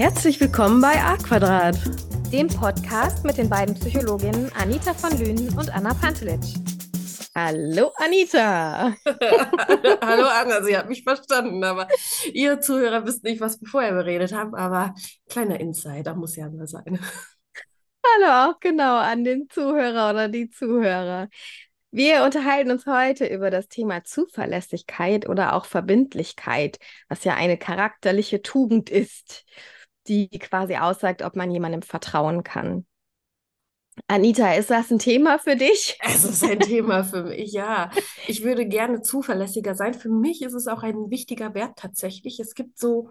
[0.00, 1.76] Herzlich willkommen bei A Quadrat,
[2.32, 6.54] dem Podcast mit den beiden Psychologinnen Anita von Lünen und Anna Pantelitsch.
[7.34, 8.94] Hallo Anita.
[10.00, 11.86] Hallo Anna, sie hat mich verstanden, aber
[12.32, 14.94] ihr Zuhörer wisst nicht, was wir vorher beredet haben, aber
[15.28, 16.98] kleiner Insider muss ja mal sein.
[18.02, 21.28] Hallo auch genau an den Zuhörer oder die Zuhörer.
[21.90, 26.78] Wir unterhalten uns heute über das Thema Zuverlässigkeit oder auch Verbindlichkeit,
[27.10, 29.44] was ja eine charakterliche Tugend ist,
[30.10, 32.84] die quasi aussagt, ob man jemandem vertrauen kann.
[34.06, 35.98] Anita, ist das ein Thema für dich?
[36.04, 37.90] Es ist ein Thema für mich, ja.
[38.26, 39.94] Ich würde gerne zuverlässiger sein.
[39.94, 42.40] Für mich ist es auch ein wichtiger Wert tatsächlich.
[42.40, 43.10] Es gibt so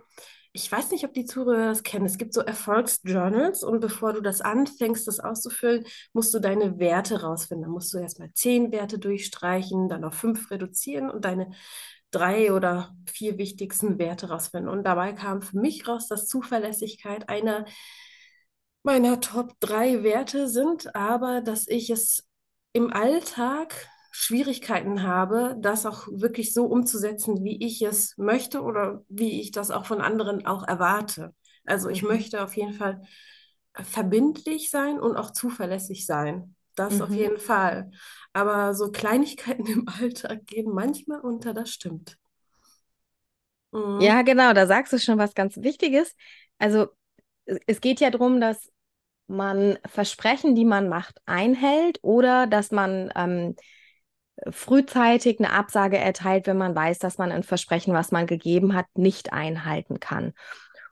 [0.52, 2.06] ich weiß nicht, ob die Zuhörer das kennen.
[2.06, 7.22] Es gibt so Erfolgsjournals und bevor du das anfängst, das auszufüllen, musst du deine Werte
[7.22, 7.66] rausfinden.
[7.66, 11.52] Da musst du erstmal zehn Werte durchstreichen, dann auf fünf reduzieren und deine
[12.12, 14.70] drei oder vier wichtigsten Werte rausfinden.
[14.70, 17.66] Und dabei kam für mich raus, dass Zuverlässigkeit einer
[18.84, 22.28] meiner Top drei Werte sind, aber dass ich es
[22.74, 29.40] im Alltag Schwierigkeiten habe, das auch wirklich so umzusetzen, wie ich es möchte oder wie
[29.40, 31.34] ich das auch von anderen auch erwarte.
[31.66, 32.10] Also ich mhm.
[32.10, 33.02] möchte auf jeden Fall
[33.74, 36.56] verbindlich sein und auch zuverlässig sein.
[36.80, 37.02] Das mhm.
[37.02, 37.92] auf jeden Fall.
[38.32, 42.18] Aber so Kleinigkeiten im Alltag gehen manchmal unter, das stimmt.
[43.72, 44.00] Mhm.
[44.00, 46.16] Ja, genau, da sagst du schon was ganz Wichtiges.
[46.58, 46.88] Also
[47.68, 48.72] es geht ja darum, dass
[49.28, 53.56] man Versprechen, die man macht, einhält oder dass man ähm,
[54.50, 58.86] frühzeitig eine Absage erteilt, wenn man weiß, dass man ein Versprechen, was man gegeben hat,
[58.96, 60.34] nicht einhalten kann.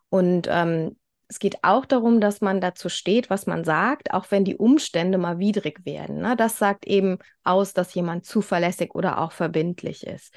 [0.10, 0.98] Und ähm,
[1.30, 5.18] es geht auch darum, dass man dazu steht, was man sagt, auch wenn die Umstände
[5.18, 6.20] mal widrig werden.
[6.20, 6.36] Ne?
[6.38, 10.34] Das sagt eben aus, dass jemand zuverlässig oder auch verbindlich ist.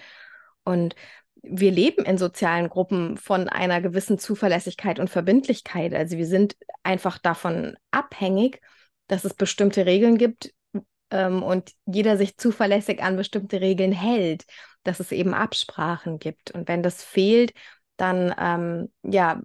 [0.64, 0.96] Und
[1.42, 5.94] wir leben in sozialen Gruppen von einer gewissen Zuverlässigkeit und Verbindlichkeit.
[5.94, 8.60] Also wir sind einfach davon abhängig,
[9.06, 10.52] dass es bestimmte Regeln gibt,
[11.10, 14.44] ähm, und jeder sich zuverlässig an bestimmte Regeln hält,
[14.84, 16.50] dass es eben Absprachen gibt.
[16.52, 17.52] Und wenn das fehlt,
[17.96, 19.42] dann ähm, ja,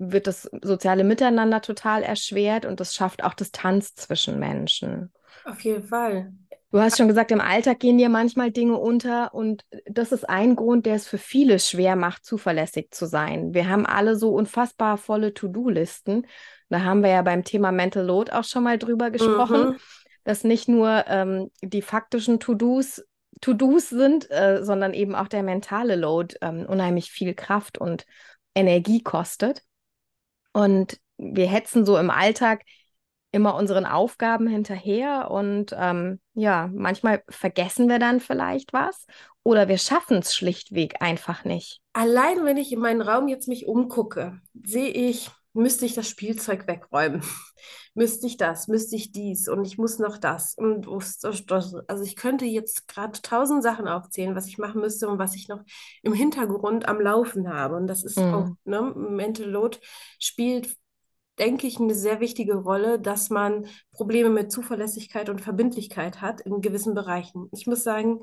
[0.00, 5.12] wird das soziale Miteinander total erschwert und das schafft auch Distanz zwischen Menschen.
[5.44, 6.32] Auf jeden Fall.
[6.72, 10.54] Du hast schon gesagt, im Alltag gehen dir manchmal Dinge unter und das ist ein
[10.54, 13.54] Grund, der es für viele schwer macht, zuverlässig zu sein.
[13.54, 16.26] Wir haben alle so unfassbar volle To-Do-Listen.
[16.68, 19.70] Da haben wir ja beim Thema Mental Load auch schon mal drüber gesprochen.
[19.70, 19.76] Mhm
[20.24, 23.02] dass nicht nur ähm, die faktischen To-Dos
[23.40, 28.04] To-Dos sind, äh, sondern eben auch der mentale Load ähm, unheimlich viel Kraft und
[28.54, 29.62] Energie kostet.
[30.52, 32.62] Und wir hetzen so im Alltag
[33.32, 39.06] immer unseren Aufgaben hinterher und ähm, ja, manchmal vergessen wir dann vielleicht was
[39.44, 41.80] oder wir schaffen es schlichtweg einfach nicht.
[41.92, 46.66] Allein wenn ich in meinen Raum jetzt mich umgucke, sehe ich müsste ich das Spielzeug
[46.66, 47.22] wegräumen,
[48.00, 52.46] müsste ich das, müsste ich dies und ich muss noch das und also ich könnte
[52.46, 55.60] jetzt gerade tausend Sachen aufzählen, was ich machen müsste und was ich noch
[56.02, 58.34] im Hintergrund am Laufen habe und das ist mhm.
[58.34, 59.80] auch, ne, Mental Load
[60.18, 60.74] spielt
[61.38, 66.60] denke ich, eine sehr wichtige Rolle, dass man Probleme mit Zuverlässigkeit und Verbindlichkeit hat in
[66.60, 67.48] gewissen Bereichen.
[67.52, 68.20] Ich muss sagen,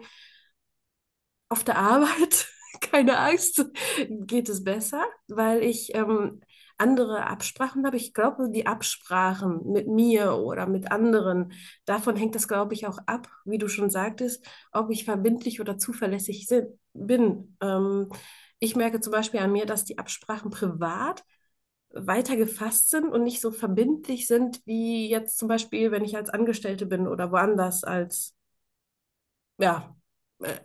[1.50, 2.48] auf der Arbeit,
[2.82, 3.66] keine Angst,
[4.08, 6.42] geht es besser, weil ich ähm,
[6.78, 7.98] andere Absprachen habe.
[7.98, 11.54] Ich glaube, die Absprachen mit mir oder mit anderen,
[11.86, 15.78] davon hängt das, glaube ich, auch ab, wie du schon sagtest, ob ich verbindlich oder
[15.78, 16.48] zuverlässig
[16.94, 17.58] bin.
[17.62, 18.10] Ähm,
[18.60, 21.24] ich merke zum Beispiel an mir, dass die Absprachen privat
[21.92, 26.30] weiter gefasst sind und nicht so verbindlich sind, wie jetzt zum Beispiel, wenn ich als
[26.30, 28.36] Angestellte bin oder woanders als,
[29.58, 29.96] ja,
[30.40, 30.58] äh,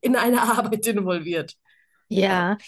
[0.00, 1.56] in eine Arbeit involviert.
[2.08, 2.58] Ja,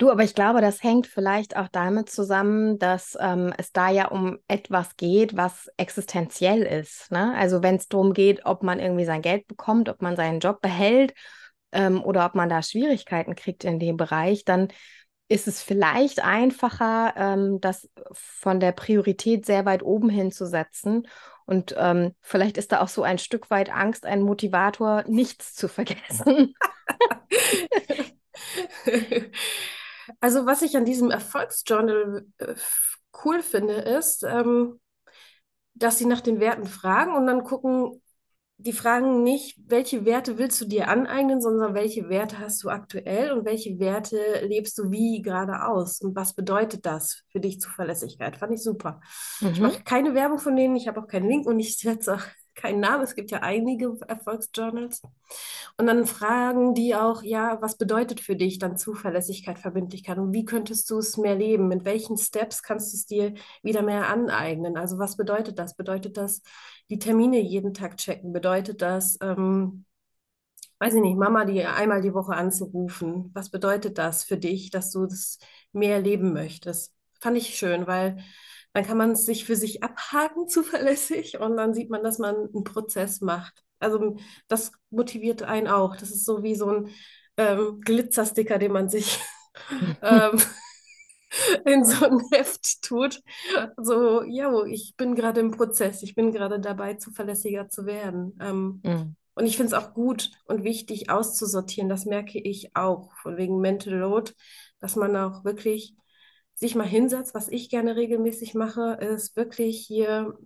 [0.00, 4.08] Du, aber ich glaube, das hängt vielleicht auch damit zusammen, dass ähm, es da ja
[4.08, 7.12] um etwas geht, was existenziell ist.
[7.12, 7.34] Ne?
[7.36, 10.62] Also wenn es darum geht, ob man irgendwie sein Geld bekommt, ob man seinen Job
[10.62, 11.12] behält
[11.72, 14.68] ähm, oder ob man da Schwierigkeiten kriegt in dem Bereich, dann
[15.28, 21.08] ist es vielleicht einfacher, ähm, das von der Priorität sehr weit oben hinzusetzen.
[21.44, 25.68] Und ähm, vielleicht ist da auch so ein Stück weit Angst ein Motivator, nichts zu
[25.68, 26.54] vergessen.
[30.20, 32.54] Also was ich an diesem Erfolgsjournal äh,
[33.24, 34.80] cool finde, ist, ähm,
[35.74, 38.00] dass sie nach den Werten fragen und dann gucken,
[38.62, 43.32] die fragen nicht, welche Werte willst du dir aneignen, sondern welche Werte hast du aktuell
[43.32, 48.36] und welche Werte lebst du wie gerade aus und was bedeutet das für dich Zuverlässigkeit?
[48.36, 49.00] Fand ich super.
[49.40, 49.48] Mhm.
[49.52, 52.22] Ich mache keine Werbung von denen, ich habe auch keinen Link und ich setze auch
[52.60, 53.02] keinen Namen.
[53.04, 55.02] Es gibt ja einige Erfolgsjournals.
[55.76, 60.44] Und dann fragen die auch, ja, was bedeutet für dich dann Zuverlässigkeit, Verbindlichkeit und wie
[60.44, 61.68] könntest du es mehr leben?
[61.68, 64.76] Mit welchen Steps kannst du es dir wieder mehr aneignen?
[64.76, 65.76] Also was bedeutet das?
[65.76, 66.42] Bedeutet das,
[66.90, 68.32] die Termine jeden Tag checken?
[68.32, 69.84] Bedeutet das, ähm,
[70.78, 73.30] weiß ich nicht, Mama die einmal die Woche anzurufen?
[73.34, 75.38] Was bedeutet das für dich, dass du das
[75.72, 76.94] mehr leben möchtest?
[77.20, 78.18] Fand ich schön, weil
[78.72, 82.36] dann kann man es sich für sich abhaken, zuverlässig, und dann sieht man, dass man
[82.36, 83.64] einen Prozess macht.
[83.78, 84.16] Also
[84.48, 85.96] das motiviert einen auch.
[85.96, 86.90] Das ist so wie so ein
[87.36, 89.18] ähm, Glitzersticker, den man sich
[90.02, 90.38] ähm,
[91.64, 93.22] in so ein Heft tut.
[93.76, 98.36] So, ja, ich bin gerade im Prozess, ich bin gerade dabei, zuverlässiger zu werden.
[98.40, 99.16] Ähm, mhm.
[99.34, 101.88] Und ich finde es auch gut und wichtig auszusortieren.
[101.88, 104.32] Das merke ich auch, von wegen Mental Load,
[104.80, 105.94] dass man auch wirklich
[106.60, 107.34] sich mal hinsetzt.
[107.34, 110.38] Was ich gerne regelmäßig mache, ist wirklich hier,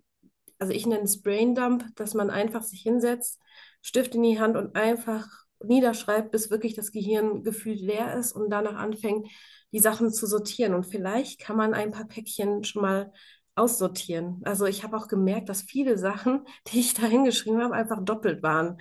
[0.59, 3.41] also ich nenne es Braindump, dass man einfach sich hinsetzt,
[3.83, 5.27] Stift in die Hand und einfach
[5.63, 9.29] niederschreibt, bis wirklich das Gehirn gefühlt leer ist und danach anfängt,
[9.73, 10.75] die Sachen zu sortieren.
[10.75, 13.13] Und vielleicht kann man ein paar Päckchen schon mal
[13.57, 14.41] aussortieren.
[14.45, 18.43] Also ich habe auch gemerkt, dass viele Sachen, die ich da hingeschrieben habe, einfach doppelt
[18.43, 18.79] waren.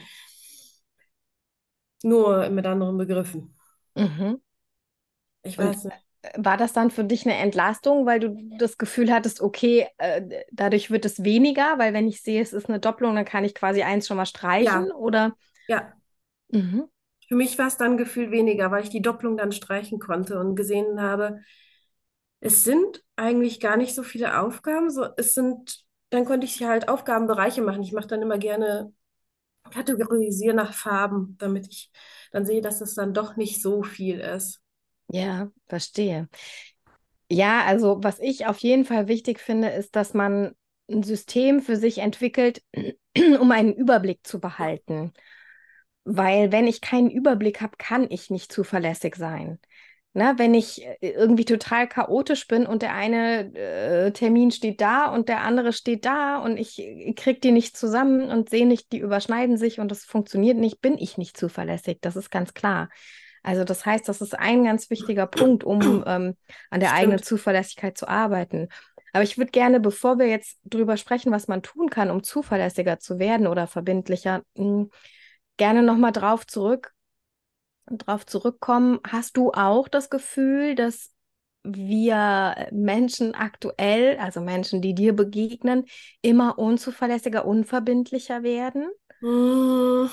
[2.03, 3.57] Nur mit anderen Begriffen.
[3.95, 4.39] Mhm.
[5.41, 6.02] Ich weiß nicht
[6.37, 10.89] war das dann für dich eine Entlastung, weil du das Gefühl hattest, okay, äh, dadurch
[10.89, 13.83] wird es weniger, weil wenn ich sehe, es ist eine Doppelung, dann kann ich quasi
[13.83, 14.95] eins schon mal streichen, ja.
[14.95, 15.35] oder?
[15.67, 15.93] Ja.
[16.49, 16.87] Mhm.
[17.27, 20.55] Für mich war es dann Gefühl weniger, weil ich die Doppelung dann streichen konnte und
[20.55, 21.41] gesehen habe,
[22.39, 26.89] es sind eigentlich gar nicht so viele Aufgaben, so, es sind, dann konnte ich halt
[26.89, 27.83] Aufgabenbereiche machen.
[27.83, 28.93] Ich mache dann immer gerne
[29.71, 31.91] kategorisieren nach Farben, damit ich
[32.31, 34.62] dann sehe, dass es dann doch nicht so viel ist.
[35.13, 36.27] Ja, verstehe.
[37.29, 40.53] Ja, also was ich auf jeden Fall wichtig finde, ist, dass man
[40.89, 42.63] ein System für sich entwickelt,
[43.39, 45.13] um einen Überblick zu behalten.
[46.05, 49.59] Weil wenn ich keinen Überblick habe, kann ich nicht zuverlässig sein.
[50.13, 55.07] Na, wenn ich äh, irgendwie total chaotisch bin und der eine äh, Termin steht da
[55.13, 58.67] und der andere steht da und ich, ich äh, kriege die nicht zusammen und sehe
[58.67, 61.99] nicht, die überschneiden sich und das funktioniert nicht, bin ich nicht zuverlässig.
[62.01, 62.89] Das ist ganz klar.
[63.43, 66.35] Also das heißt, das ist ein ganz wichtiger Punkt, um ähm,
[66.69, 67.01] an der Stimmt.
[67.01, 68.69] eigenen Zuverlässigkeit zu arbeiten.
[69.11, 72.99] Aber ich würde gerne, bevor wir jetzt drüber sprechen, was man tun kann, um zuverlässiger
[72.99, 74.89] zu werden oder verbindlicher, mh, hm,
[75.57, 76.93] gerne nochmal drauf zurück,
[77.85, 78.99] drauf zurückkommen.
[79.07, 81.11] Hast du auch das Gefühl, dass
[81.63, 85.85] wir Menschen aktuell, also Menschen, die dir begegnen,
[86.21, 88.89] immer unzuverlässiger, unverbindlicher werden?
[89.21, 90.09] Hm,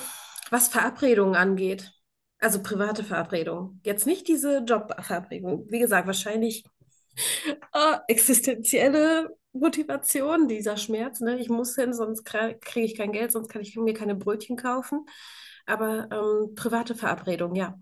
[0.51, 1.93] was Verabredungen angeht.
[2.41, 3.81] Also private Verabredung.
[3.85, 5.67] Jetzt nicht diese Jobverabredung.
[5.69, 6.65] Wie gesagt, wahrscheinlich
[7.75, 11.21] äh, existenzielle Motivation, dieser Schmerz.
[11.21, 11.39] Ne?
[11.39, 15.05] Ich muss hin, sonst kriege ich kein Geld, sonst kann ich mir keine Brötchen kaufen.
[15.67, 17.79] Aber ähm, private Verabredung, ja.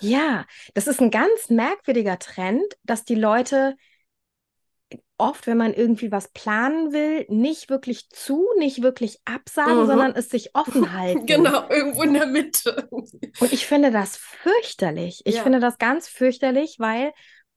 [0.00, 3.76] Ja, das ist ein ganz merkwürdiger Trend, dass die Leute
[5.20, 9.86] oft, wenn man irgendwie was planen will, nicht wirklich zu, nicht wirklich absagen, mhm.
[9.86, 11.26] sondern es sich offen halten.
[11.26, 12.88] genau, irgendwo in der Mitte.
[12.90, 13.12] Und
[13.52, 15.22] ich finde das fürchterlich.
[15.24, 15.42] Ich ja.
[15.42, 17.12] finde das ganz fürchterlich, weil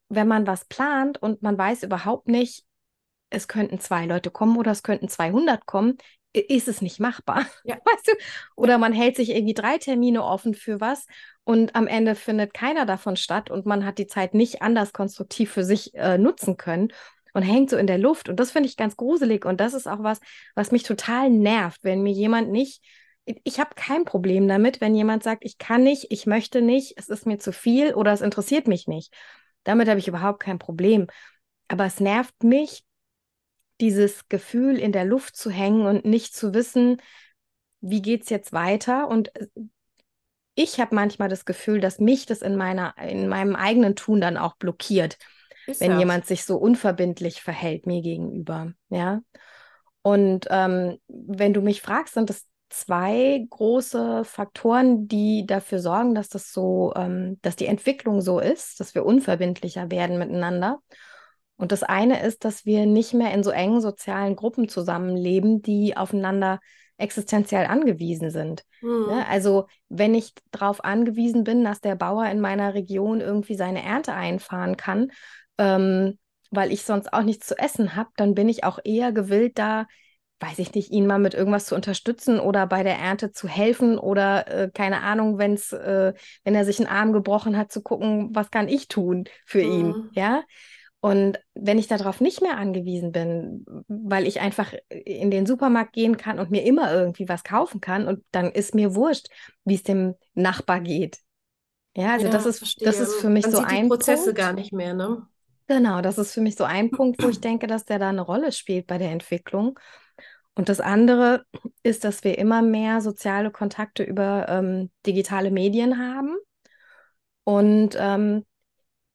[0.10, 2.65] wenn man was plant und man weiß überhaupt nicht,
[3.30, 5.98] es könnten zwei Leute kommen oder es könnten 200 kommen,
[6.33, 7.45] ist es nicht machbar.
[7.63, 7.75] Ja.
[7.75, 8.12] Weißt du?
[8.55, 11.05] Oder man hält sich irgendwie drei Termine offen für was
[11.43, 15.51] und am Ende findet keiner davon statt und man hat die Zeit nicht anders konstruktiv
[15.51, 16.91] für sich äh, nutzen können
[17.33, 18.29] und hängt so in der Luft.
[18.29, 19.45] Und das finde ich ganz gruselig.
[19.45, 20.19] Und das ist auch was,
[20.55, 22.83] was mich total nervt, wenn mir jemand nicht.
[23.43, 27.09] Ich habe kein Problem damit, wenn jemand sagt, ich kann nicht, ich möchte nicht, es
[27.09, 29.13] ist mir zu viel oder es interessiert mich nicht.
[29.63, 31.07] Damit habe ich überhaupt kein Problem.
[31.67, 32.83] Aber es nervt mich,
[33.81, 37.01] dieses Gefühl in der Luft zu hängen und nicht zu wissen,
[37.81, 39.07] wie geht es jetzt weiter.
[39.07, 39.47] Und äh,
[40.55, 44.37] ich habe manchmal das Gefühl, dass mich das in meiner, in meinem eigenen Tun dann
[44.37, 45.17] auch blockiert.
[45.67, 46.00] Ist wenn ja.
[46.00, 49.22] jemand sich so unverbindlich verhält mir gegenüber, ja.
[50.01, 56.27] Und ähm, wenn du mich fragst, sind das zwei große Faktoren, die dafür sorgen, dass
[56.27, 60.79] das so, ähm, dass die Entwicklung so ist, dass wir unverbindlicher werden miteinander.
[61.55, 65.96] Und das eine ist, dass wir nicht mehr in so engen sozialen Gruppen zusammenleben, die
[65.96, 66.60] aufeinander
[66.98, 68.63] existenziell angewiesen sind.
[68.82, 69.05] Mhm.
[69.08, 69.25] Ne?
[69.29, 74.13] Also wenn ich darauf angewiesen bin, dass der Bauer in meiner Region irgendwie seine Ernte
[74.13, 75.12] einfahren kann,
[75.57, 76.17] ähm,
[76.51, 79.88] weil ich sonst auch nichts zu essen habe, dann bin ich auch eher gewillt, da,
[80.39, 83.98] weiß ich nicht, ihn mal mit irgendwas zu unterstützen oder bei der Ernte zu helfen
[83.98, 88.29] oder äh, keine Ahnung, wenn's, äh, wenn er sich einen Arm gebrochen hat, zu gucken,
[88.36, 89.72] was kann ich tun für mhm.
[89.72, 90.43] ihn, ja.
[91.01, 96.15] Und wenn ich darauf nicht mehr angewiesen bin, weil ich einfach in den Supermarkt gehen
[96.15, 99.27] kann und mir immer irgendwie was kaufen kann und dann ist mir wurscht,
[99.65, 101.19] wie es dem Nachbar geht.
[101.95, 102.88] Ja, also Ja, das ist, verstehe.
[102.88, 104.38] das ist für mich Man so sieht die ein Prozesse Punkt.
[104.38, 105.27] gar nicht mehr, ne?
[105.67, 108.22] Genau, das ist für mich so ein Punkt, wo ich denke, dass der da eine
[108.22, 109.79] Rolle spielt bei der Entwicklung.
[110.55, 111.46] Und das andere
[111.82, 116.36] ist, dass wir immer mehr soziale Kontakte über ähm, digitale Medien haben
[117.43, 118.46] und ähm,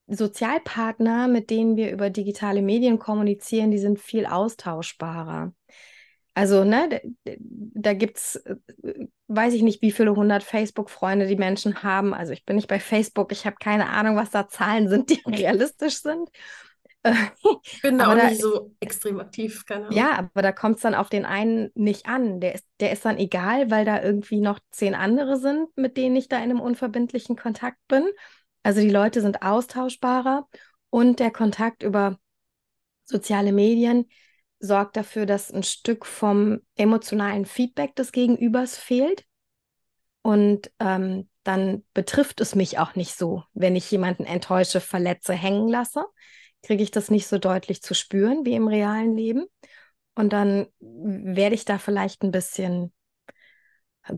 [0.08, 5.52] Sozialpartner, mit denen wir über digitale Medien kommunizieren, die sind viel austauschbarer.
[6.38, 7.38] Also, ne, d- d-
[7.74, 8.42] da gibt es,
[9.26, 12.14] weiß ich nicht, wie viele hundert Facebook-Freunde die Menschen haben.
[12.14, 15.20] Also, ich bin nicht bei Facebook, ich habe keine Ahnung, was da Zahlen sind, die
[15.26, 16.30] realistisch sind.
[17.02, 17.14] Äh,
[17.62, 20.08] Ich bin da auch da, nicht so extrem aktiv, keine Ahnung.
[20.08, 22.40] ja, aber da kommt es dann auf den einen nicht an.
[22.40, 26.16] Der ist, der ist dann egal, weil da irgendwie noch zehn andere sind, mit denen
[26.16, 28.06] ich da in einem unverbindlichen Kontakt bin.
[28.62, 30.46] Also die Leute sind austauschbarer
[30.90, 32.18] und der Kontakt über
[33.04, 34.06] soziale Medien
[34.60, 39.24] sorgt dafür, dass ein Stück vom emotionalen Feedback des Gegenübers fehlt.
[40.22, 45.68] Und ähm, dann betrifft es mich auch nicht so, wenn ich jemanden enttäusche, verletze, hängen
[45.68, 46.04] lasse,
[46.62, 49.46] kriege ich das nicht so deutlich zu spüren wie im realen Leben.
[50.14, 52.92] Und dann werde ich da vielleicht ein bisschen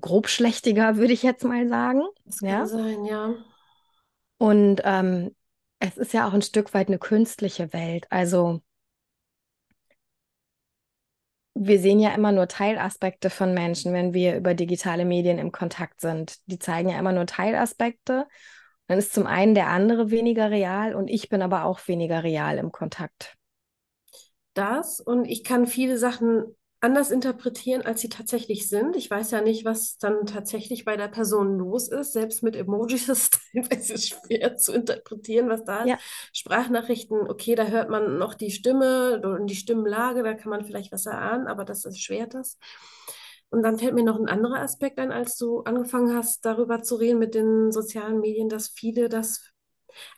[0.01, 2.03] grobschlächtiger, würde ich jetzt mal sagen.
[2.25, 2.67] Das kann Ja.
[2.67, 3.35] sein, ja.
[4.39, 5.35] Und ähm,
[5.79, 8.07] es ist ja auch ein Stück weit eine künstliche Welt.
[8.11, 8.63] Also
[11.55, 16.01] wir sehen ja immer nur Teilaspekte von Menschen, wenn wir über digitale Medien im Kontakt
[16.01, 16.37] sind.
[16.47, 18.27] Die zeigen ja immer nur Teilaspekte.
[18.87, 22.59] Dann ist zum einen der andere weniger real und ich bin aber auch weniger real
[22.59, 23.37] im Kontakt.
[24.55, 28.97] Das und ich kann viele Sachen anders interpretieren, als sie tatsächlich sind.
[28.97, 32.13] Ich weiß ja nicht, was dann tatsächlich bei der Person los ist.
[32.13, 35.89] Selbst mit Emojis ist es teilweise schwer zu interpretieren, was da ist.
[35.89, 35.99] Ja,
[36.33, 40.93] Sprachnachrichten, okay, da hört man noch die Stimme und die Stimmlage, da kann man vielleicht
[40.93, 42.59] was erahnen, aber das erschwert das.
[43.51, 46.95] Und dann fällt mir noch ein anderer Aspekt ein, als du angefangen hast, darüber zu
[46.95, 49.43] reden mit den sozialen Medien, dass viele das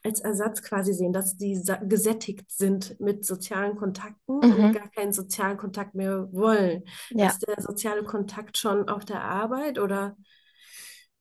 [0.02, 4.72] als Ersatz quasi sehen, dass die gesättigt sind mit sozialen Kontakten und mhm.
[4.72, 6.84] gar keinen sozialen Kontakt mehr wollen.
[7.10, 10.16] Ja, Dass der soziale Kontakt schon auf der Arbeit oder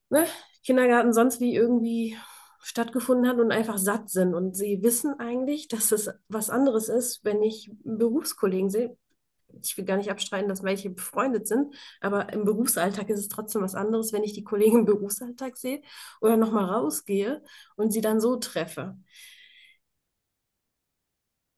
[0.09, 0.25] ne,
[0.63, 2.17] Kindergarten sonst wie irgendwie
[2.61, 4.35] stattgefunden hat und einfach satt sind.
[4.35, 8.95] Und sie wissen eigentlich, dass es was anderes ist, wenn ich einen Berufskollegen sehe.
[9.63, 13.61] Ich will gar nicht abstreiten, dass welche befreundet sind, aber im Berufsalltag ist es trotzdem
[13.61, 15.81] was anderes, wenn ich die Kollegen im Berufsalltag sehe
[16.21, 17.43] oder nochmal rausgehe
[17.75, 18.95] und sie dann so treffe.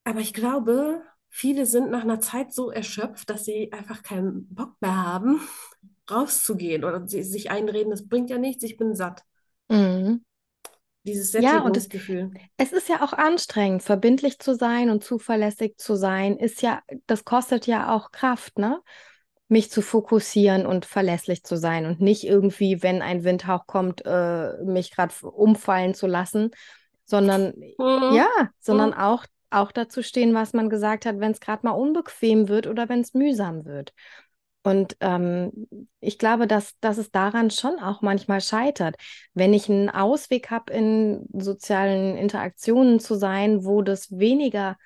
[0.05, 4.75] Aber ich glaube, viele sind nach einer Zeit so erschöpft, dass sie einfach keinen Bock
[4.81, 5.41] mehr haben,
[6.11, 9.23] rauszugehen oder sie sich einreden, das bringt ja nichts, ich bin satt.
[9.69, 10.23] mhm.
[11.05, 12.31] Dieses Ja, und es, Sättigungsgefühl.
[12.57, 17.25] es ist ja auch anstrengend, verbindlich zu sein und zuverlässig zu sein, ist ja, das
[17.25, 18.81] kostet ja auch Kraft, ne?
[19.49, 24.53] Mich zu fokussieren und verlässlich zu sein und nicht irgendwie, wenn ein Windhauch kommt, äh,
[24.63, 26.51] mich gerade umfallen zu lassen,
[27.05, 28.15] sondern Mhm.
[28.15, 28.27] ja,
[28.59, 28.99] sondern Mhm.
[28.99, 32.89] auch, auch dazu stehen, was man gesagt hat, wenn es gerade mal unbequem wird oder
[32.89, 33.93] wenn es mühsam wird.
[34.63, 35.67] Und ähm,
[35.99, 38.95] ich glaube, dass, dass es daran schon auch manchmal scheitert.
[39.33, 44.77] Wenn ich einen Ausweg habe, in sozialen Interaktionen zu sein, wo das weniger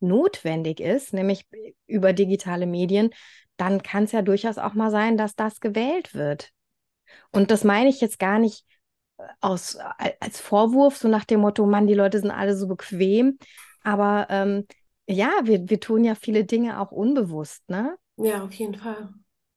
[0.00, 1.46] notwendig ist, nämlich
[1.86, 3.10] über digitale Medien,
[3.56, 6.50] dann kann es ja durchaus auch mal sein, dass das gewählt wird.
[7.30, 8.64] Und das meine ich jetzt gar nicht
[9.18, 9.76] äh, aus,
[10.20, 13.38] als Vorwurf, so nach dem Motto, Mann, die Leute sind alle so bequem.
[13.82, 14.66] Aber ähm,
[15.06, 17.96] ja, wir, wir tun ja viele Dinge auch unbewusst, ne?
[18.16, 19.12] Ja, auf jeden Fall.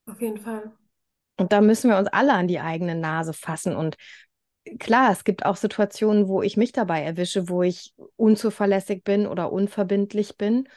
[0.09, 0.71] Auf jeden Fall.
[1.37, 3.75] Und da müssen wir uns alle an die eigene Nase fassen.
[3.75, 3.95] Und
[4.79, 9.51] klar, es gibt auch Situationen, wo ich mich dabei erwische, wo ich unzuverlässig bin oder
[9.51, 10.67] unverbindlich bin.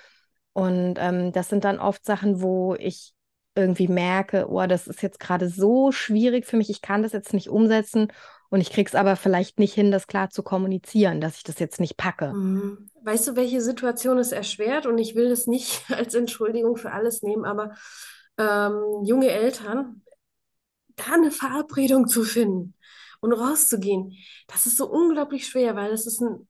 [0.53, 3.15] Und ähm, das sind dann oft Sachen, wo ich
[3.55, 7.35] irgendwie merke, oh, das ist jetzt gerade so schwierig für mich, ich kann das jetzt
[7.35, 8.09] nicht umsetzen
[8.49, 11.81] und ich krieg's aber vielleicht nicht hin, das klar zu kommunizieren, dass ich das jetzt
[11.81, 12.33] nicht packe.
[12.33, 12.91] Mhm.
[13.03, 14.87] Weißt du, welche Situation es erschwert?
[14.87, 17.73] Und ich will es nicht als Entschuldigung für alles nehmen, aber
[18.43, 20.03] ähm, junge Eltern,
[20.97, 22.75] da eine Verabredung zu finden
[23.21, 24.17] und rauszugehen,
[24.49, 26.49] das ist so unglaublich schwer, weil das ist ein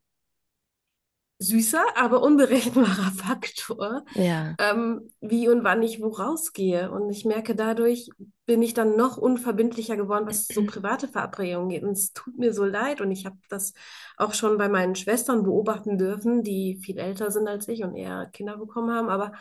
[1.42, 6.90] süßer, aber unberechenbarer Faktor, Ja, ähm, wie und wann ich wo rausgehe.
[6.90, 8.08] Und ich merke, dadurch
[8.46, 11.82] bin ich dann noch unverbindlicher geworden, was so private Verabredungen geht.
[11.82, 13.00] Und es tut mir so leid.
[13.00, 13.74] Und ich habe das
[14.16, 18.26] auch schon bei meinen Schwestern beobachten dürfen, die viel älter sind als ich und eher
[18.32, 19.08] Kinder bekommen haben.
[19.08, 19.32] Aber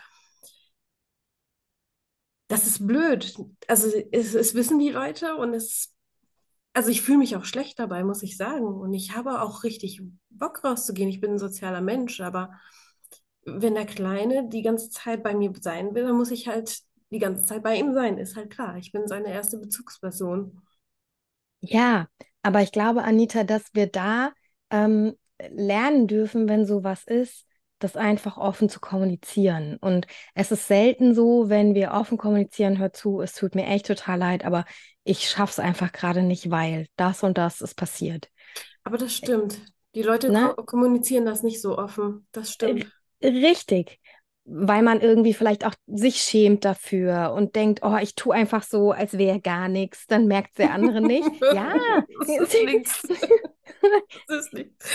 [2.51, 3.33] das ist blöd.
[3.67, 5.93] Also es, es wissen die Leute und es,
[6.73, 8.65] also ich fühle mich auch schlecht dabei, muss ich sagen.
[8.65, 11.09] Und ich habe auch richtig Bock rauszugehen.
[11.09, 12.51] Ich bin ein sozialer Mensch, aber
[13.45, 17.19] wenn der Kleine die ganze Zeit bei mir sein will, dann muss ich halt die
[17.19, 18.77] ganze Zeit bei ihm sein, ist halt klar.
[18.77, 20.61] Ich bin seine erste Bezugsperson.
[21.61, 22.07] Ja,
[22.41, 24.33] aber ich glaube, Anita, dass wir da
[24.69, 25.15] ähm,
[25.49, 27.45] lernen dürfen, wenn sowas ist,
[27.83, 29.77] das einfach offen zu kommunizieren.
[29.81, 33.87] Und es ist selten so, wenn wir offen kommunizieren, hör zu, es tut mir echt
[33.87, 34.65] total leid, aber
[35.03, 38.29] ich schaffe es einfach gerade nicht, weil das und das ist passiert.
[38.83, 39.59] Aber das stimmt.
[39.95, 40.53] Die Leute Ne?
[40.55, 42.27] ko kommunizieren das nicht so offen.
[42.31, 42.87] Das stimmt.
[43.23, 43.99] Richtig.
[44.45, 48.91] Weil man irgendwie vielleicht auch sich schämt dafür und denkt, oh, ich tue einfach so,
[48.91, 50.07] als wäre gar nichts.
[50.07, 51.29] Dann merkt der andere nicht.
[51.53, 51.73] Ja,
[52.19, 53.03] Das ist nichts.
[54.27, 54.85] Das ist nichts.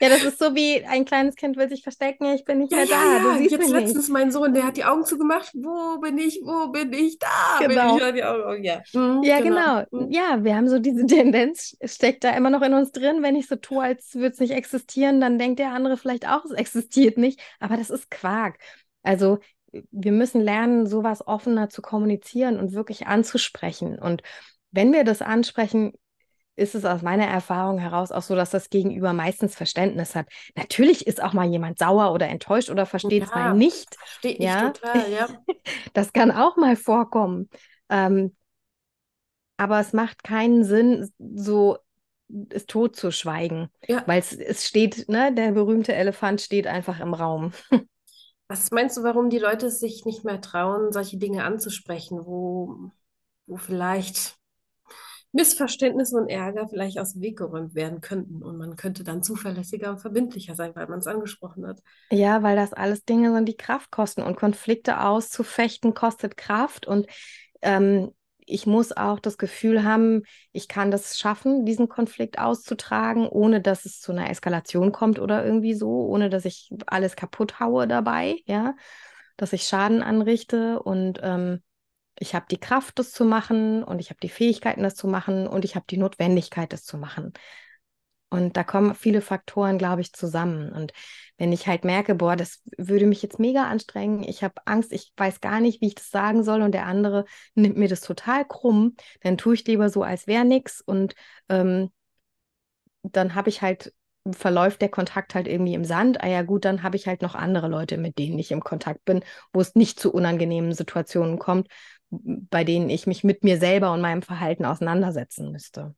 [0.00, 2.78] ja, das ist so wie ein kleines Kind will sich verstecken, ich bin nicht Ja,
[2.78, 3.32] mehr ja, da, ja.
[3.32, 3.80] du siehst Jetzt mich nicht.
[3.86, 5.50] letztens mein Sohn, der hat die Augen zugemacht.
[5.54, 6.40] Wo bin ich?
[6.44, 7.18] Wo bin ich?
[7.18, 7.28] Da
[7.60, 7.96] bin Genau.
[7.96, 8.02] ich.
[8.02, 8.64] Ja, die Augen.
[8.64, 9.84] Ja, Mhm, Ja, genau.
[9.90, 10.06] genau.
[10.06, 10.10] Mhm.
[10.12, 13.22] Ja, wir haben so diese Tendenz, steckt da immer noch in uns drin.
[13.22, 16.44] Wenn ich so tue, als würde es nicht existieren, dann denkt der andere vielleicht auch,
[16.44, 17.40] es existiert nicht.
[17.60, 18.58] Aber das ist Quark.
[19.02, 19.38] Also
[19.90, 23.98] wir müssen lernen, sowas offener zu kommunizieren und wirklich anzusprechen.
[23.98, 24.22] Und
[24.70, 25.92] wenn wir das ansprechen,
[26.56, 30.26] ist es aus meiner Erfahrung heraus auch so, dass das Gegenüber meistens Verständnis hat.
[30.56, 33.96] Natürlich ist auch mal jemand sauer oder enttäuscht oder versteht es mal nicht.
[33.96, 35.28] verstehe ich Ja, total, ja.
[35.94, 37.48] das kann auch mal vorkommen.
[37.88, 38.34] Ähm,
[39.56, 41.78] aber es macht keinen Sinn, so
[42.50, 44.02] es totzuschweigen, Ja.
[44.06, 47.52] weil es, es steht, ne, der berühmte Elefant steht einfach im Raum.
[48.48, 52.90] Was meinst du, warum die Leute sich nicht mehr trauen, solche Dinge anzusprechen, wo,
[53.46, 54.36] wo vielleicht
[55.32, 58.42] Missverständnisse und Ärger vielleicht aus dem Weg geräumt werden könnten.
[58.42, 61.82] Und man könnte dann zuverlässiger und verbindlicher sein, weil man es angesprochen hat.
[62.10, 64.22] Ja, weil das alles Dinge sind, die Kraft kosten.
[64.22, 66.86] Und Konflikte auszufechten kostet Kraft.
[66.86, 67.06] Und
[67.62, 68.12] ähm,
[68.44, 70.22] ich muss auch das Gefühl haben,
[70.52, 75.44] ich kann das schaffen, diesen Konflikt auszutragen, ohne dass es zu einer Eskalation kommt oder
[75.44, 78.74] irgendwie so, ohne dass ich alles kaputt haue dabei, ja,
[79.36, 81.62] dass ich Schaden anrichte und ähm,
[82.18, 85.46] ich habe die Kraft, das zu machen und ich habe die Fähigkeiten, das zu machen
[85.46, 87.32] und ich habe die Notwendigkeit, das zu machen.
[88.30, 90.72] Und da kommen viele Faktoren, glaube ich, zusammen.
[90.72, 90.94] Und
[91.36, 95.12] wenn ich halt merke, boah, das würde mich jetzt mega anstrengen, ich habe Angst, ich
[95.18, 98.46] weiß gar nicht, wie ich das sagen soll und der andere nimmt mir das total
[98.46, 101.14] krumm, dann tue ich lieber so, als wäre nichts und
[101.50, 101.90] ähm,
[103.02, 103.92] dann habe ich halt,
[104.30, 106.22] verläuft der Kontakt halt irgendwie im Sand.
[106.22, 109.04] Ah ja, gut, dann habe ich halt noch andere Leute, mit denen ich im Kontakt
[109.04, 111.68] bin, wo es nicht zu unangenehmen Situationen kommt,
[112.12, 115.94] bei denen ich mich mit mir selber und meinem Verhalten auseinandersetzen müsste.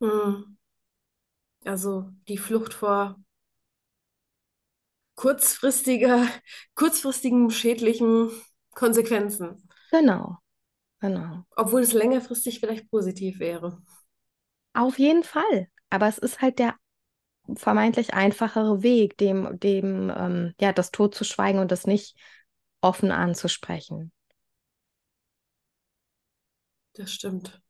[0.00, 0.54] Hm.
[1.66, 3.16] Also die Flucht vor
[5.16, 6.26] kurzfristiger,
[6.74, 8.30] kurzfristigen schädlichen
[8.74, 10.42] Konsequenzen, Genau,
[11.00, 11.46] genau.
[11.56, 13.82] obwohl es längerfristig vielleicht positiv wäre.
[14.72, 15.68] Auf jeden Fall.
[15.90, 16.74] Aber es ist halt der
[17.56, 22.16] vermeintlich einfachere Weg, dem, dem, ähm, ja, das totzuschweigen und das nicht
[22.82, 24.12] offen anzusprechen.
[26.94, 27.60] Das stimmt.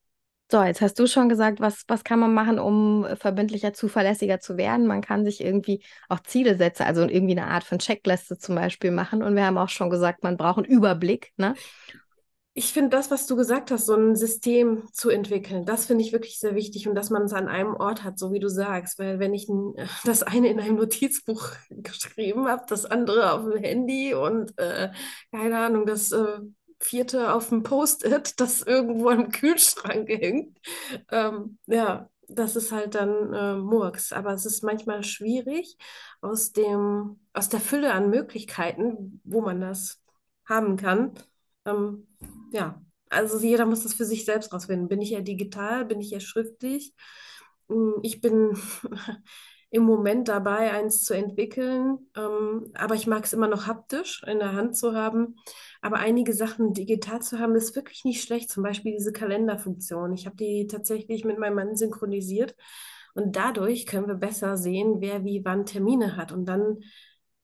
[0.50, 4.56] So, jetzt hast du schon gesagt, was, was kann man machen, um verbindlicher, zuverlässiger zu
[4.56, 4.86] werden?
[4.86, 8.90] Man kann sich irgendwie auch Ziele setzen, also irgendwie eine Art von Checkliste zum Beispiel
[8.90, 9.22] machen.
[9.22, 11.54] Und wir haben auch schon gesagt, man braucht einen Überblick, ne?
[12.56, 16.12] Ich finde das, was du gesagt hast, so ein System zu entwickeln, das finde ich
[16.12, 19.00] wirklich sehr wichtig und dass man es an einem Ort hat, so wie du sagst.
[19.00, 19.48] Weil wenn ich
[20.04, 24.90] das eine in einem Notizbuch geschrieben habe, das andere auf dem Handy und äh,
[25.32, 26.38] keine Ahnung, das äh,
[26.80, 30.58] vierte auf dem Post-it, das irgendwo am Kühlschrank hängt,
[31.10, 34.12] ähm, ja, das ist halt dann äh, Murks.
[34.12, 35.76] Aber es ist manchmal schwierig
[36.20, 40.00] aus dem, aus der Fülle an Möglichkeiten, wo man das
[40.48, 41.12] haben kann.
[41.66, 42.06] Ähm,
[42.52, 44.88] ja, also jeder muss das für sich selbst rausfinden.
[44.88, 45.84] Bin ich eher digital?
[45.84, 46.94] Bin ich eher schriftlich?
[47.68, 48.56] Mm, Ich bin
[49.74, 54.38] im Moment dabei, eins zu entwickeln, ähm, aber ich mag es immer noch haptisch in
[54.38, 55.34] der Hand zu haben.
[55.82, 58.50] Aber einige Sachen digital zu haben, ist wirklich nicht schlecht.
[58.50, 60.12] Zum Beispiel diese Kalenderfunktion.
[60.12, 62.54] Ich habe die tatsächlich mit meinem Mann synchronisiert
[63.14, 66.30] und dadurch können wir besser sehen, wer wie wann Termine hat.
[66.30, 66.78] Und dann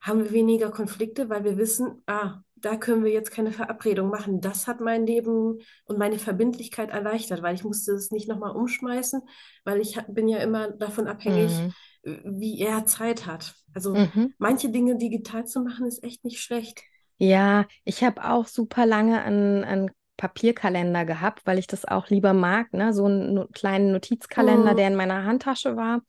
[0.00, 4.40] haben wir weniger Konflikte, weil wir wissen, ah, da können wir jetzt keine Verabredung machen.
[4.40, 9.22] Das hat mein Leben und meine Verbindlichkeit erleichtert, weil ich musste es nicht nochmal umschmeißen,
[9.64, 11.72] weil ich bin ja immer davon abhängig, Mhm.
[12.02, 13.54] wie er Zeit hat.
[13.74, 14.34] Also Mhm.
[14.38, 16.80] manche Dinge digital zu machen, ist echt nicht schlecht.
[17.18, 22.32] Ja, ich habe auch super lange einen, einen Papierkalender gehabt, weil ich das auch lieber
[22.32, 22.92] mag, ne?
[22.92, 24.76] So einen no kleinen Notizkalender, Mhm.
[24.76, 26.00] der in meiner Handtasche war.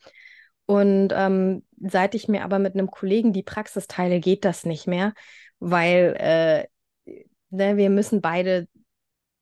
[0.66, 4.88] Und ähm, seit ich mir aber mit einem Kollegen die Praxis teile, geht das nicht
[4.88, 5.14] mehr,
[5.62, 6.15] weil
[7.08, 7.13] äh,
[7.52, 8.67] ne, wir müssen beide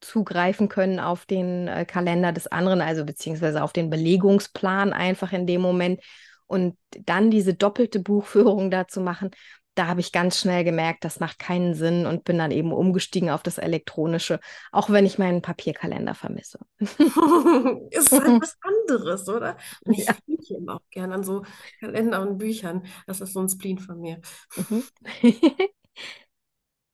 [0.01, 5.47] zugreifen können auf den äh, Kalender des anderen, also beziehungsweise auf den Belegungsplan einfach in
[5.47, 6.01] dem Moment.
[6.45, 9.31] Und dann diese doppelte Buchführung da zu machen,
[9.75, 13.29] da habe ich ganz schnell gemerkt, das macht keinen Sinn und bin dann eben umgestiegen
[13.29, 14.39] auf das Elektronische,
[14.71, 16.59] auch wenn ich meinen Papierkalender vermisse.
[16.79, 19.55] ist halt was anderes, oder?
[19.85, 20.15] Und ich ja.
[20.27, 21.45] eben auch gerne an so
[21.79, 22.83] Kalender und Büchern.
[23.07, 24.19] Das ist so ein Spleen von mir.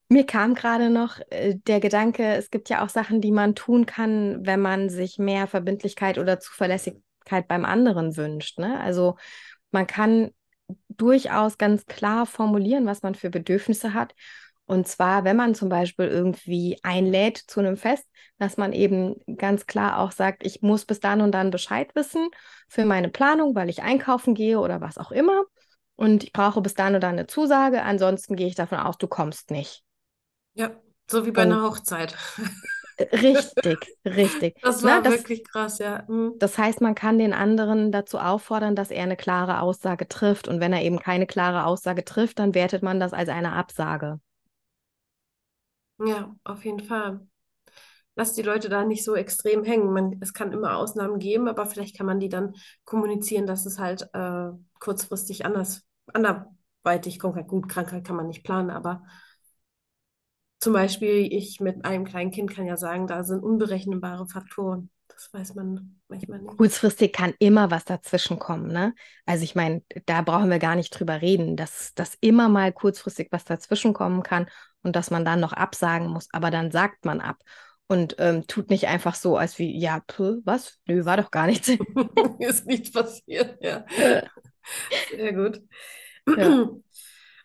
[0.08, 3.86] Mir kam gerade noch äh, der Gedanke, es gibt ja auch Sachen, die man tun
[3.86, 8.60] kann, wenn man sich mehr Verbindlichkeit oder Zuverlässigkeit beim anderen wünscht.
[8.60, 8.80] Ne?
[8.80, 9.18] Also
[9.72, 10.32] man kann
[10.90, 14.14] durchaus ganz klar formulieren, was man für Bedürfnisse hat.
[14.68, 18.08] Und zwar, wenn man zum Beispiel irgendwie einlädt zu einem Fest,
[18.40, 22.30] dass man eben ganz klar auch sagt, ich muss bis dann und dann Bescheid wissen
[22.68, 25.44] für meine Planung, weil ich einkaufen gehe oder was auch immer.
[25.98, 27.84] Und ich brauche bis dann dann eine Zusage.
[27.84, 29.84] Ansonsten gehe ich davon aus, du kommst nicht.
[30.54, 30.72] Ja,
[31.10, 32.16] so wie bei und einer Hochzeit.
[33.12, 34.56] Richtig, richtig.
[34.62, 36.06] Das war Na, das, wirklich krass, ja.
[36.08, 36.36] Mhm.
[36.40, 40.48] Das heißt, man kann den anderen dazu auffordern, dass er eine klare Aussage trifft.
[40.48, 44.20] Und wenn er eben keine klare Aussage trifft, dann wertet man das als eine Absage.
[46.00, 47.28] Ja, auf jeden Fall.
[48.16, 49.92] Lass die Leute da nicht so extrem hängen.
[49.92, 52.54] Man, es kann immer Ausnahmen geben, aber vielleicht kann man die dann
[52.86, 57.48] kommunizieren, dass es halt äh, kurzfristig anders, anderweitig kommt.
[57.48, 59.04] Gut, Krankheit kann man nicht planen, aber
[60.60, 64.90] zum Beispiel, ich mit einem kleinen Kind kann ja sagen, da sind unberechenbare Faktoren.
[65.10, 66.58] Das weiß man manchmal nicht.
[66.58, 68.94] Kurzfristig kann immer was dazwischen kommen, ne?
[69.26, 73.28] Also ich meine, da brauchen wir gar nicht drüber reden, dass, dass immer mal kurzfristig
[73.32, 74.48] was dazwischen kommen kann
[74.84, 77.38] und dass man dann noch absagen muss, aber dann sagt man ab
[77.88, 80.80] und ähm, tut nicht einfach so, als wie, ja, pff, was?
[80.88, 81.70] Nö, war doch gar nichts.
[82.40, 83.86] Ist nichts passiert, ja.
[85.12, 85.62] Sehr gut.
[86.38, 86.70] Ja.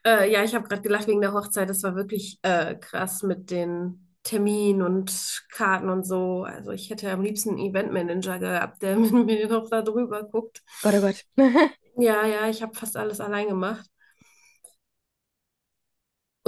[0.03, 1.69] Äh, ja, ich habe gerade gelacht wegen der Hochzeit.
[1.69, 6.45] Das war wirklich äh, krass mit den Terminen und Karten und so.
[6.45, 10.63] Also ich hätte am liebsten einen Eventmanager gehabt, der mit mir noch da drüber guckt.
[10.83, 11.25] Gott, oh Gott.
[11.99, 13.87] ja, ja, ich habe fast alles allein gemacht.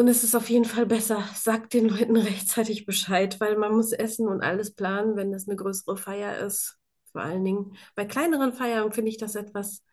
[0.02, 3.92] Und es ist auf jeden Fall besser, sagt den Leuten rechtzeitig Bescheid, weil man muss
[3.92, 6.76] essen und alles planen, wenn das eine größere Feier ist.
[7.12, 9.84] Vor allen Dingen bei kleineren Feiern finde ich das etwas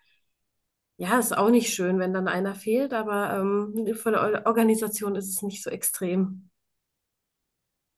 [0.97, 5.29] ja, ist auch nicht schön, wenn dann einer fehlt, aber ähm, von der Organisation ist
[5.29, 6.49] es nicht so extrem.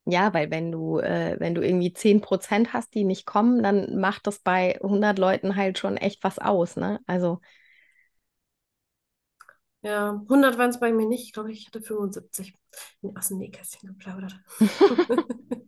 [0.06, 4.26] Ja, weil wenn du, äh, wenn du irgendwie 10% hast, die nicht kommen, dann macht
[4.28, 7.00] das bei 100 Leuten halt schon echt was aus, ne?
[7.08, 7.39] Also.
[9.84, 11.24] Ja, 100 waren es bei mir nicht.
[11.24, 12.54] Ich glaube, ich hatte 75
[13.15, 14.36] aus dem Nähkästchen geplaudert.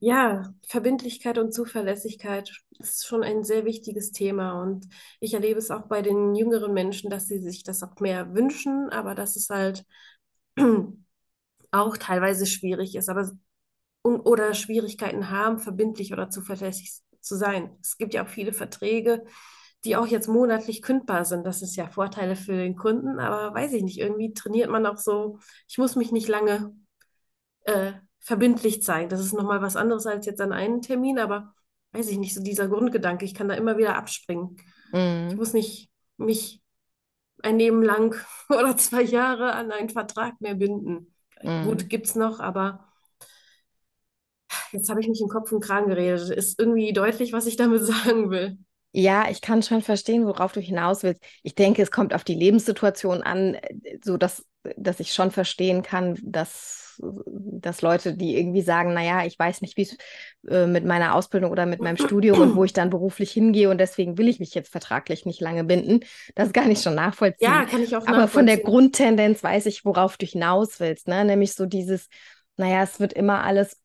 [0.00, 4.86] Ja, Verbindlichkeit und Zuverlässigkeit ist schon ein sehr wichtiges Thema und
[5.20, 8.90] ich erlebe es auch bei den jüngeren Menschen, dass sie sich das auch mehr wünschen,
[8.90, 9.84] aber dass es halt
[11.70, 13.30] auch teilweise schwierig ist, aber
[14.02, 17.76] oder Schwierigkeiten haben, verbindlich oder zuverlässig zu sein.
[17.80, 19.24] Es gibt ja auch viele Verträge,
[19.84, 21.44] die auch jetzt monatlich kündbar sind.
[21.46, 24.96] Das ist ja Vorteile für den Kunden, aber weiß ich nicht, irgendwie trainiert man auch
[24.96, 26.74] so, ich muss mich nicht lange
[27.64, 29.10] äh, verbindlich zeigen.
[29.10, 31.54] Das ist nochmal was anderes als jetzt an einen Termin, aber
[31.92, 34.56] weiß ich nicht, so dieser Grundgedanke, ich kann da immer wieder abspringen.
[34.92, 35.28] Mhm.
[35.30, 36.62] Ich muss nicht mich
[37.42, 38.16] ein Leben lang
[38.48, 41.14] oder zwei Jahre an einen Vertrag mehr binden.
[41.42, 41.64] Mhm.
[41.64, 42.88] Gut, gibt es noch, aber
[44.72, 46.30] jetzt habe ich mich im Kopf und Kragen geredet.
[46.30, 48.58] Ist irgendwie deutlich, was ich damit sagen will.
[48.96, 51.20] Ja, ich kann schon verstehen, worauf du hinaus willst.
[51.42, 53.56] Ich denke, es kommt auf die Lebenssituation an,
[54.04, 59.38] so dass, dass ich schon verstehen kann, dass dass Leute, die irgendwie sagen, naja, ich
[59.38, 59.96] weiß nicht, wie es
[60.48, 63.78] äh, mit meiner Ausbildung oder mit meinem Studium und wo ich dann beruflich hingehe und
[63.78, 66.00] deswegen will ich mich jetzt vertraglich nicht lange binden,
[66.34, 67.50] das kann ich schon nachvollziehen.
[67.50, 71.24] Ja, kann ich auch Aber von der Grundtendenz weiß ich, worauf du hinaus willst, ne?
[71.24, 72.08] Nämlich so dieses,
[72.56, 73.80] naja, es wird immer alles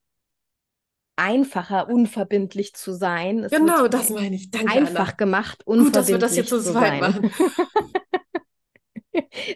[1.20, 3.44] einfacher, unverbindlich zu sein.
[3.44, 4.52] Es genau, das meine ich.
[4.52, 5.18] Danke, einfach Anna.
[5.18, 7.32] gemacht, unverbindlich Gut, dass wir das jetzt zu zweit machen.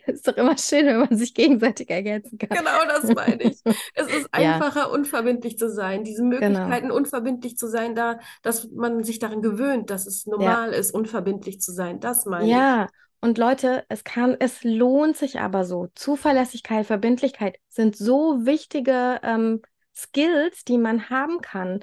[0.08, 2.49] ist doch immer schön, wenn man sich gegenseitig ergänzen kann.
[2.49, 3.62] Genau, das meine ich.
[3.93, 4.86] Es ist einfacher, ja.
[4.88, 6.04] unverbindlich zu sein.
[6.04, 6.39] Diese genau.
[6.39, 6.97] Möglichkeiten, genau.
[6.97, 10.78] unverbindlich zu sein, da, dass man sich daran gewöhnt, dass es normal ja.
[10.78, 11.99] ist, unverbindlich zu sein.
[11.99, 12.49] Das meine ja.
[12.49, 12.54] ich.
[12.54, 12.88] Ja,
[13.21, 15.88] und Leute, es kann, es lohnt sich aber so.
[15.95, 19.62] Zuverlässigkeit, Verbindlichkeit sind so wichtige ähm,
[19.95, 21.82] Skills, die man haben kann.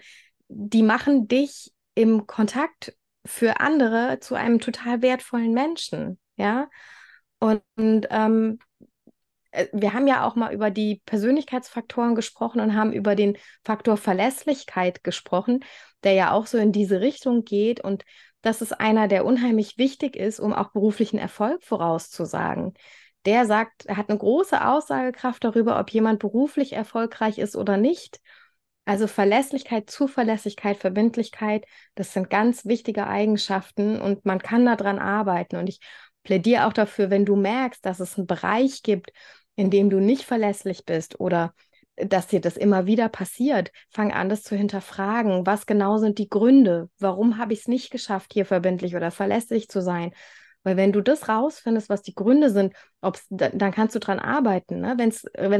[0.48, 6.18] Die machen dich im Kontakt für andere zu einem total wertvollen Menschen.
[6.36, 6.68] Ja.
[7.38, 8.58] Und ähm,
[9.50, 13.96] äh, wir haben ja auch mal über die Persönlichkeitsfaktoren gesprochen und haben über den Faktor
[13.96, 15.60] Verlässlichkeit gesprochen,
[16.04, 17.80] der ja auch so in diese Richtung geht.
[17.80, 18.04] Und
[18.42, 22.74] das ist einer, der unheimlich wichtig ist, um auch beruflichen Erfolg vorauszusagen.
[23.26, 28.20] Der sagt, er hat eine große Aussagekraft darüber, ob jemand beruflich erfolgreich ist oder nicht.
[28.86, 35.56] Also Verlässlichkeit, Zuverlässigkeit, Verbindlichkeit, das sind ganz wichtige Eigenschaften und man kann daran arbeiten.
[35.56, 35.80] Und ich
[36.22, 39.12] plädiere auch dafür, wenn du merkst, dass es einen Bereich gibt,
[39.54, 41.54] in dem du nicht verlässlich bist oder
[41.96, 45.44] dass dir das immer wieder passiert, fang an, das zu hinterfragen.
[45.44, 46.88] Was genau sind die Gründe?
[46.98, 50.12] Warum habe ich es nicht geschafft, hier verbindlich oder verlässlich zu sein?
[50.62, 54.80] Weil wenn du das rausfindest, was die Gründe sind, ob's, dann kannst du dran arbeiten.
[54.80, 54.94] Ne?
[54.98, 55.08] Wenn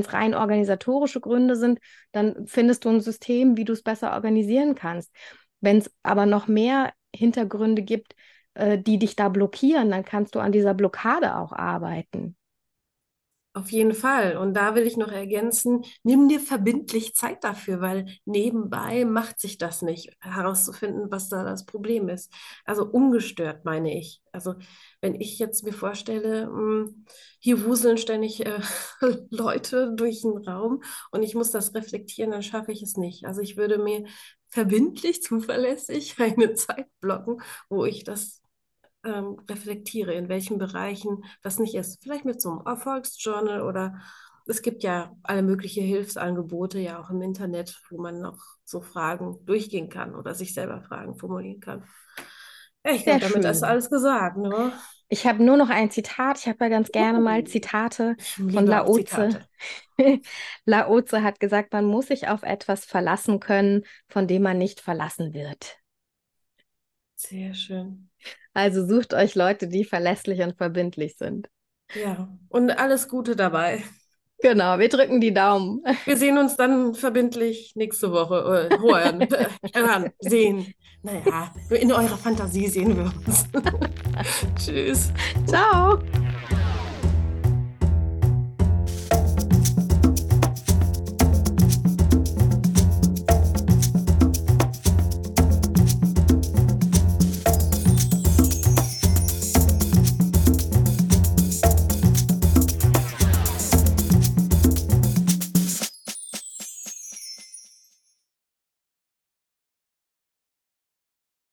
[0.01, 1.79] es rein organisatorische Gründe sind,
[2.13, 5.11] dann findest du ein System, wie du es besser organisieren kannst.
[5.61, 8.15] Wenn es aber noch mehr Hintergründe gibt,
[8.55, 12.37] äh, die dich da blockieren, dann kannst du an dieser Blockade auch arbeiten.
[13.53, 14.37] Auf jeden Fall.
[14.37, 19.59] Und da will ich noch ergänzen, nimm dir verbindlich Zeit dafür, weil nebenbei macht sich
[19.59, 22.33] das nicht, herauszufinden, was da das Problem ist.
[22.65, 24.23] Also ungestört, meine ich.
[24.31, 24.55] Also
[25.01, 27.05] wenn ich jetzt mir vorstelle, hm,
[27.41, 28.61] hier wuseln ständig äh,
[29.31, 33.25] Leute durch den Raum und ich muss das reflektieren, dann schaffe ich es nicht.
[33.27, 34.05] Also ich würde mir
[34.47, 38.41] verbindlich, zuverlässig eine Zeit blocken, wo ich das
[39.05, 42.03] ähm, reflektiere, in welchen Bereichen das nicht ist.
[42.03, 44.01] Vielleicht mit so einem Erfolgsjournal oder
[44.47, 49.39] es gibt ja alle möglichen Hilfsangebote ja auch im Internet, wo man noch so Fragen
[49.47, 51.85] durchgehen kann oder sich selber Fragen formulieren kann.
[52.85, 54.39] Ja, ich glaube, damit ist alles gesagt.
[54.39, 54.73] Ne?
[55.09, 56.39] Ich habe nur noch ein Zitat.
[56.39, 59.47] Ich habe ja ganz gerne uh, mal Zitate von Laoze.
[60.65, 65.35] Laoze hat gesagt, man muss sich auf etwas verlassen können, von dem man nicht verlassen
[65.35, 65.77] wird.
[67.17, 68.09] Sehr schön.
[68.53, 71.49] Also sucht euch Leute, die verlässlich und verbindlich sind.
[71.95, 73.83] Ja, und alles Gute dabei.
[74.43, 75.83] Genau, wir drücken die Daumen.
[76.07, 78.69] Wir sehen uns dann verbindlich nächste Woche.
[78.71, 79.29] Äh, hören,
[79.75, 80.73] hören, sehen.
[81.03, 83.45] Naja, in eurer Fantasie sehen wir uns.
[84.65, 85.13] Tschüss.
[85.47, 85.99] Ciao.